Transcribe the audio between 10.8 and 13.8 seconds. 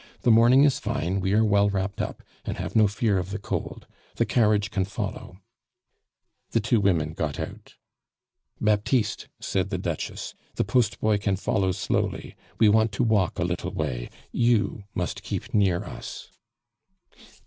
boy can follow slowly; we want to walk a little